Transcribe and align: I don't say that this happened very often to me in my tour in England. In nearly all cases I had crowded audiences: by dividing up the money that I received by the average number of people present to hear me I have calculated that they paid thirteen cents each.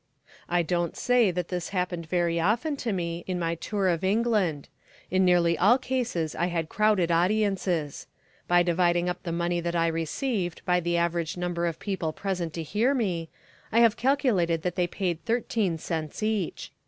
I 0.49 0.63
don't 0.63 0.97
say 0.97 1.29
that 1.29 1.49
this 1.49 1.69
happened 1.69 2.07
very 2.07 2.39
often 2.39 2.75
to 2.77 2.91
me 2.91 3.23
in 3.27 3.37
my 3.37 3.53
tour 3.53 3.87
in 3.87 3.99
England. 3.99 4.67
In 5.11 5.23
nearly 5.23 5.55
all 5.59 5.77
cases 5.77 6.33
I 6.33 6.47
had 6.47 6.69
crowded 6.69 7.11
audiences: 7.11 8.07
by 8.47 8.63
dividing 8.63 9.09
up 9.09 9.21
the 9.21 9.31
money 9.31 9.59
that 9.59 9.75
I 9.75 9.85
received 9.85 10.65
by 10.65 10.79
the 10.79 10.97
average 10.97 11.37
number 11.37 11.67
of 11.67 11.77
people 11.77 12.13
present 12.13 12.51
to 12.55 12.63
hear 12.63 12.95
me 12.95 13.29
I 13.71 13.81
have 13.81 13.95
calculated 13.95 14.63
that 14.63 14.73
they 14.73 14.87
paid 14.87 15.23
thirteen 15.25 15.77
cents 15.77 16.23
each. 16.23 16.71